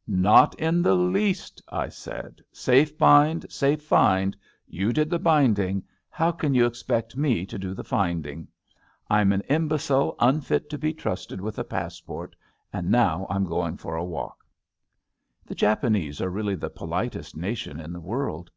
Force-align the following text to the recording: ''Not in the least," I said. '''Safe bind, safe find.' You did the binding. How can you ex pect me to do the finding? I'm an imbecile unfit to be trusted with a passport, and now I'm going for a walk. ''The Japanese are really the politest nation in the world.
''Not 0.32 0.54
in 0.58 0.80
the 0.80 0.94
least," 0.94 1.60
I 1.68 1.90
said. 1.90 2.40
'''Safe 2.64 2.96
bind, 2.96 3.44
safe 3.52 3.82
find.' 3.82 4.34
You 4.66 4.90
did 4.90 5.10
the 5.10 5.18
binding. 5.18 5.84
How 6.08 6.32
can 6.32 6.54
you 6.54 6.64
ex 6.66 6.82
pect 6.82 7.14
me 7.14 7.44
to 7.44 7.58
do 7.58 7.74
the 7.74 7.84
finding? 7.84 8.48
I'm 9.10 9.32
an 9.32 9.42
imbecile 9.50 10.16
unfit 10.18 10.70
to 10.70 10.78
be 10.78 10.94
trusted 10.94 11.42
with 11.42 11.58
a 11.58 11.64
passport, 11.64 12.34
and 12.72 12.90
now 12.90 13.26
I'm 13.28 13.44
going 13.44 13.76
for 13.76 13.94
a 13.96 14.02
walk. 14.02 14.46
''The 15.46 15.54
Japanese 15.54 16.22
are 16.22 16.30
really 16.30 16.54
the 16.54 16.70
politest 16.70 17.36
nation 17.36 17.78
in 17.78 17.92
the 17.92 18.00
world. 18.00 18.50